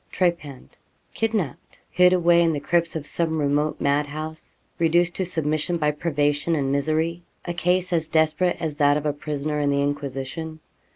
[0.11, 0.79] Trepanned,
[1.13, 5.91] kidnapped, hid away in the crypts of some remote mad house reduced to submission by
[5.91, 10.59] privation and misery a case as desperate as that of a prisoner in the Inquisition.